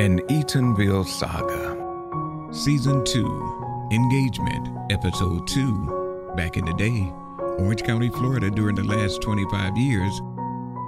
An 0.00 0.20
Eatonville 0.28 1.06
Saga. 1.06 1.76
Season 2.54 3.04
2, 3.04 3.88
Engagement, 3.92 4.66
Episode 4.90 5.46
2. 5.46 6.32
Back 6.34 6.56
in 6.56 6.64
the 6.64 6.72
day, 6.72 7.12
Orange 7.62 7.82
County, 7.82 8.08
Florida, 8.08 8.50
during 8.50 8.76
the 8.76 8.82
last 8.82 9.20
25 9.20 9.76
years 9.76 10.18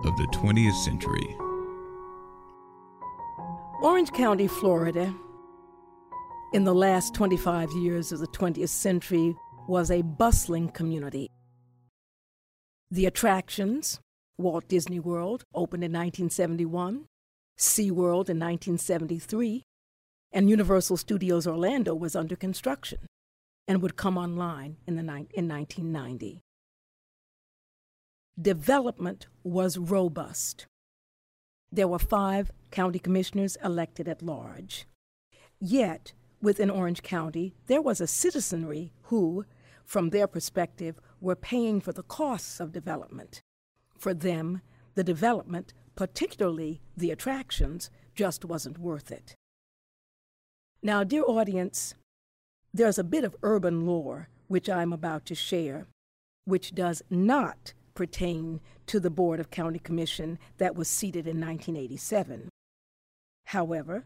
of 0.07 0.17
the 0.17 0.27
20th 0.33 0.83
century. 0.83 1.37
Orange 3.83 4.11
County, 4.13 4.47
Florida, 4.47 5.15
in 6.55 6.65
the 6.65 6.75
last 6.75 7.13
25 7.13 7.71
years 7.73 8.13
of 8.13 8.21
the 8.21 8.29
20th 8.29 8.71
century, 8.71 9.37
was 9.69 9.91
a 9.91 10.01
bustling 10.01 10.71
community. 10.71 11.29
The 12.91 13.05
attractions, 13.05 14.01
Walt 14.39 14.67
Disney 14.69 15.01
World, 15.01 15.45
opened 15.55 15.85
in 15.85 15.93
1971, 15.93 17.09
SeaWorld 17.63 18.29
in 18.29 18.39
1973, 18.39 19.63
and 20.33 20.51
Universal 20.51 20.97
Studios 20.97 21.47
Orlando 21.47 21.95
was 21.95 22.17
under 22.17 22.35
construction 22.35 22.99
and 23.69 23.81
would 23.81 23.97
come 23.97 24.19
online 24.19 24.77
in, 24.87 24.97
the 24.97 25.03
ni- 25.03 25.29
in 25.35 25.49
1990. 25.49 26.41
Development 28.41 29.27
was 29.45 29.79
robust. 29.79 30.67
There 31.71 31.87
were 31.87 31.99
five 31.99 32.51
county 32.71 32.99
commissioners 32.99 33.57
elected 33.63 34.09
at 34.09 34.23
large. 34.23 34.87
Yet, 35.61 36.13
within 36.41 36.71
Orange 36.71 37.03
County, 37.03 37.55
there 37.67 37.83
was 37.83 38.01
a 38.01 38.07
citizenry 38.07 38.93
who, 39.03 39.45
from 39.85 40.11
their 40.11 40.27
perspective, 40.27 40.99
were 41.21 41.37
paying 41.37 41.81
for 41.81 41.93
the 41.93 42.03
costs 42.03 42.59
of 42.59 42.73
development. 42.73 43.41
For 43.97 44.13
them, 44.13 44.63
the 44.95 45.05
development 45.05 45.73
particularly 45.95 46.81
the 46.97 47.11
attractions, 47.11 47.91
just 48.15 48.45
wasn't 48.45 48.79
worth 48.79 49.11
it. 49.11 49.35
Now, 50.83 51.05
dear 51.05 51.23
audience, 51.23 51.95
there's 52.75 52.99
a 52.99 53.05
bit 53.05 53.25
of 53.25 53.37
urban 53.43 53.87
lore 53.87 54.29
which 54.49 54.69
I'm 54.69 54.93
about 54.93 55.25
to 55.27 55.35
share, 55.35 55.87
which 56.45 56.75
does 56.75 57.03
not 57.09 57.73
pertain 57.95 58.61
to 58.87 59.01
the 59.01 59.11
Board 59.11 59.41
of 59.41 59.51
County 59.51 59.79
Commission 59.79 60.39
that 60.59 60.75
was 60.75 60.89
seated 60.89 61.27
in 61.27 61.41
1987. 61.41 62.49
However, 63.47 64.05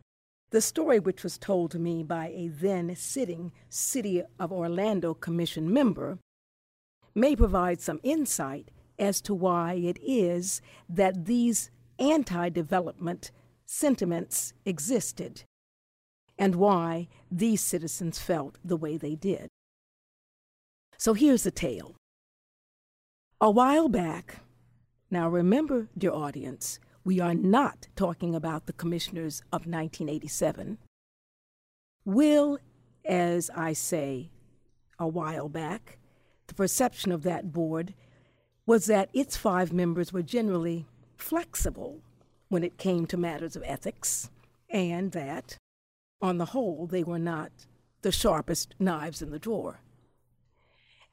the 0.50 0.60
story 0.60 0.98
which 1.00 1.22
was 1.24 1.38
told 1.38 1.70
to 1.72 1.78
me 1.78 2.02
by 2.02 2.28
a 2.28 2.48
then 2.48 2.94
sitting 2.94 3.52
City 3.68 4.22
of 4.38 4.52
Orlando 4.52 5.14
Commission 5.14 5.72
member 5.72 6.18
may 7.14 7.34
provide 7.34 7.80
some 7.80 8.00
insight 8.02 8.70
as 8.98 9.20
to 9.22 9.34
why 9.34 9.74
it 9.74 9.98
is 10.02 10.60
that 10.88 11.24
these 11.24 11.70
anti 11.98 12.48
development 12.48 13.30
sentiments 13.64 14.52
existed 14.64 15.42
and 16.38 16.54
why 16.54 17.08
these 17.30 17.60
citizens 17.60 18.18
felt 18.18 18.58
the 18.64 18.76
way 18.76 18.96
they 18.96 19.14
did. 19.14 19.48
So 20.98 21.14
here's 21.14 21.42
the 21.42 21.50
tale. 21.50 21.94
A 23.40 23.50
while 23.50 23.88
back, 23.88 24.38
now 25.10 25.28
remember, 25.28 25.88
dear 25.96 26.12
audience, 26.12 26.78
we 27.04 27.20
are 27.20 27.34
not 27.34 27.88
talking 27.94 28.34
about 28.34 28.66
the 28.66 28.72
commissioners 28.72 29.40
of 29.52 29.66
1987. 29.66 30.78
Will, 32.04 32.58
as 33.04 33.50
I 33.54 33.72
say, 33.74 34.30
a 34.98 35.06
while 35.06 35.48
back, 35.48 35.98
the 36.46 36.54
perception 36.54 37.12
of 37.12 37.22
that 37.24 37.52
board 37.52 37.94
was 38.64 38.86
that 38.86 39.10
its 39.12 39.36
five 39.36 39.72
members 39.72 40.12
were 40.12 40.22
generally 40.22 40.86
flexible 41.16 42.00
when 42.48 42.62
it 42.62 42.78
came 42.78 43.06
to 43.06 43.16
matters 43.16 43.56
of 43.56 43.62
ethics, 43.66 44.30
and 44.70 45.12
that, 45.12 45.56
on 46.20 46.38
the 46.38 46.46
whole, 46.46 46.86
they 46.86 47.02
were 47.02 47.18
not 47.18 47.50
the 48.02 48.12
sharpest 48.12 48.74
knives 48.78 49.20
in 49.20 49.30
the 49.30 49.38
drawer. 49.38 49.80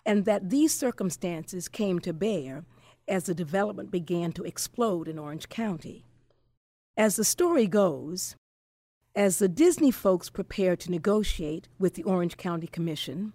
And 0.05 0.25
that 0.25 0.49
these 0.49 0.73
circumstances 0.73 1.67
came 1.67 1.99
to 1.99 2.13
bear 2.13 2.65
as 3.07 3.23
the 3.23 3.33
development 3.33 3.91
began 3.91 4.31
to 4.33 4.43
explode 4.43 5.07
in 5.07 5.17
Orange 5.17 5.49
County. 5.49 6.05
As 6.95 7.15
the 7.15 7.23
story 7.23 7.67
goes, 7.67 8.35
as 9.15 9.39
the 9.39 9.47
Disney 9.47 9.91
folks 9.91 10.29
prepared 10.29 10.79
to 10.81 10.91
negotiate 10.91 11.67
with 11.79 11.95
the 11.95 12.03
Orange 12.03 12.37
County 12.37 12.67
Commission, 12.67 13.33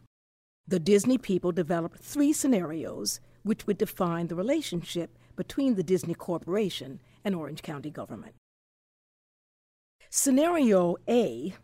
the 0.67 0.79
Disney 0.79 1.19
people 1.19 1.53
developed 1.53 1.99
three 1.99 2.33
scenarios 2.33 3.21
which 3.43 3.67
would 3.67 3.79
define 3.79 4.27
the 4.27 4.35
relationship 4.35 5.17
between 5.39 5.77
the 5.77 5.85
Disney 5.85 6.15
Corporation 6.15 7.01
and 7.25 7.33
Orange 7.33 7.63
County 7.63 7.91
government. 7.91 8.35
Scenario 10.11 10.97
A, 11.09 11.55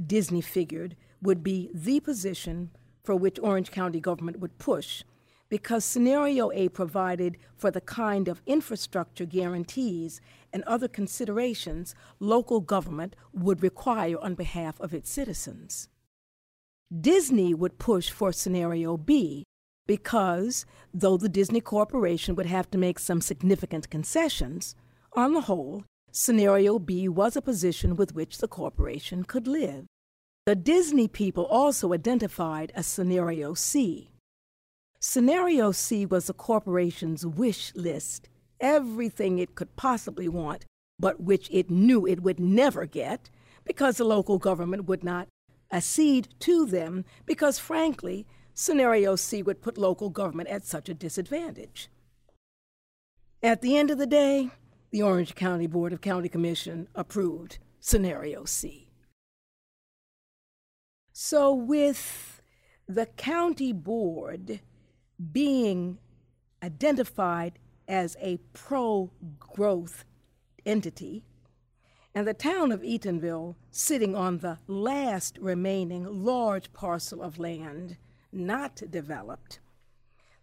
Disney 0.00 0.40
figured, 0.40 0.94
would 1.20 1.42
be 1.42 1.68
the 1.74 1.98
position 1.98 2.70
for 3.02 3.16
which 3.16 3.40
Orange 3.42 3.72
County 3.72 3.98
government 3.98 4.38
would 4.38 4.56
push 4.58 5.02
because 5.48 5.84
Scenario 5.84 6.52
A 6.52 6.68
provided 6.68 7.38
for 7.56 7.72
the 7.72 7.80
kind 7.80 8.28
of 8.28 8.40
infrastructure 8.46 9.26
guarantees 9.26 10.20
and 10.52 10.62
other 10.62 10.86
considerations 10.88 11.96
local 12.20 12.60
government 12.60 13.16
would 13.32 13.64
require 13.64 14.16
on 14.22 14.34
behalf 14.36 14.78
of 14.80 14.94
its 14.94 15.10
citizens. 15.10 15.88
Disney 17.00 17.52
would 17.52 17.80
push 17.80 18.10
for 18.10 18.32
Scenario 18.32 18.96
B 18.96 19.44
because 19.96 20.64
though 20.94 21.18
the 21.18 21.28
Disney 21.28 21.60
Corporation 21.60 22.34
would 22.34 22.46
have 22.46 22.70
to 22.70 22.78
make 22.78 22.98
some 22.98 23.20
significant 23.20 23.90
concessions, 23.90 24.74
on 25.12 25.34
the 25.34 25.42
whole, 25.42 25.84
Scenario 26.10 26.78
B 26.78 27.10
was 27.10 27.36
a 27.36 27.42
position 27.42 27.94
with 27.94 28.14
which 28.14 28.38
the 28.38 28.48
corporation 28.48 29.22
could 29.22 29.46
live. 29.46 29.84
The 30.46 30.54
Disney 30.54 31.08
people 31.08 31.44
also 31.44 31.92
identified 31.92 32.72
a 32.74 32.82
Scenario 32.82 33.52
C. 33.52 34.08
Scenario 34.98 35.72
C 35.72 36.06
was 36.06 36.26
the 36.26 36.32
corporation's 36.32 37.26
wish 37.26 37.74
list, 37.74 38.30
everything 38.60 39.38
it 39.38 39.54
could 39.54 39.76
possibly 39.76 40.26
want, 40.26 40.64
but 40.98 41.20
which 41.20 41.50
it 41.50 41.68
knew 41.70 42.06
it 42.06 42.22
would 42.22 42.40
never 42.40 42.86
get 42.86 43.28
because 43.66 43.98
the 43.98 44.04
local 44.04 44.38
government 44.38 44.86
would 44.86 45.04
not 45.04 45.28
accede 45.70 46.28
to 46.40 46.64
them 46.64 47.04
because, 47.26 47.58
frankly, 47.58 48.26
Scenario 48.54 49.16
C 49.16 49.42
would 49.42 49.62
put 49.62 49.78
local 49.78 50.10
government 50.10 50.48
at 50.48 50.64
such 50.64 50.88
a 50.88 50.94
disadvantage. 50.94 51.88
At 53.42 53.62
the 53.62 53.76
end 53.76 53.90
of 53.90 53.98
the 53.98 54.06
day, 54.06 54.50
the 54.90 55.02
Orange 55.02 55.34
County 55.34 55.66
Board 55.66 55.92
of 55.92 56.00
County 56.00 56.28
Commission 56.28 56.86
approved 56.94 57.58
Scenario 57.80 58.44
C. 58.44 58.88
So, 61.12 61.52
with 61.52 62.42
the 62.86 63.06
county 63.06 63.72
board 63.72 64.60
being 65.32 65.98
identified 66.62 67.58
as 67.88 68.16
a 68.20 68.38
pro 68.52 69.10
growth 69.38 70.04
entity, 70.64 71.24
and 72.14 72.26
the 72.26 72.34
town 72.34 72.70
of 72.70 72.82
Eatonville 72.82 73.56
sitting 73.70 74.14
on 74.14 74.38
the 74.38 74.58
last 74.66 75.38
remaining 75.38 76.24
large 76.24 76.72
parcel 76.72 77.22
of 77.22 77.38
land 77.38 77.96
not 78.32 78.82
developed. 78.90 79.60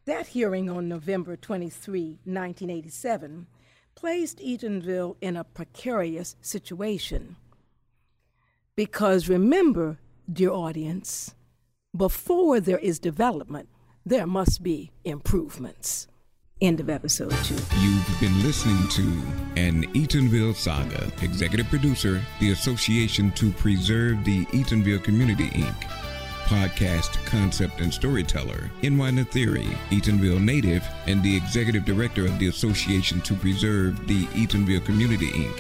That 0.05 0.27
hearing 0.27 0.69
on 0.69 0.87
November 0.87 1.35
23, 1.35 2.19
1987, 2.23 3.47
placed 3.95 4.39
Eatonville 4.39 5.17
in 5.21 5.35
a 5.35 5.43
precarious 5.43 6.35
situation. 6.41 7.35
Because 8.75 9.27
remember, 9.27 9.99
dear 10.31 10.51
audience, 10.51 11.35
before 11.95 12.59
there 12.59 12.77
is 12.77 12.97
development, 12.99 13.67
there 14.05 14.25
must 14.25 14.63
be 14.63 14.91
improvements. 15.03 16.07
End 16.61 16.79
of 16.79 16.89
episode 16.89 17.31
two. 17.43 17.55
You've 17.79 18.19
been 18.19 18.41
listening 18.43 18.87
to 18.89 19.01
an 19.59 19.83
Eatonville 19.93 20.55
Saga. 20.55 21.11
Executive 21.21 21.67
producer, 21.67 22.21
the 22.39 22.51
Association 22.51 23.31
to 23.31 23.51
Preserve 23.51 24.23
the 24.25 24.45
Eatonville 24.47 25.03
Community, 25.03 25.49
Inc 25.49 25.98
podcast 26.49 27.23
concept 27.25 27.79
and 27.79 27.93
storyteller, 27.93 28.71
NY 28.81 29.11
Nathiri, 29.11 29.67
Eatonville 29.89 30.43
native, 30.43 30.83
and 31.05 31.21
the 31.21 31.37
executive 31.37 31.85
director 31.85 32.25
of 32.25 32.39
the 32.39 32.47
Association 32.47 33.21
to 33.21 33.35
Preserve 33.35 34.07
the 34.07 34.25
Eatonville 34.27 34.83
Community 34.83 35.27
Inc., 35.27 35.59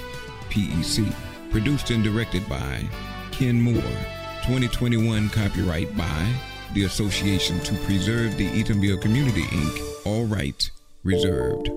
PEC. 0.49 1.13
Produced 1.51 1.91
and 1.91 2.03
directed 2.03 2.47
by 2.49 2.83
Ken 3.31 3.61
Moore. 3.61 3.75
2021 4.43 5.29
copyright 5.29 5.95
by 5.95 6.33
the 6.73 6.85
Association 6.85 7.59
to 7.59 7.75
Preserve 7.85 8.35
the 8.37 8.49
Eatonville 8.49 8.99
Community 8.99 9.43
Inc., 9.43 10.05
all 10.07 10.25
rights 10.25 10.71
reserved. 11.03 11.69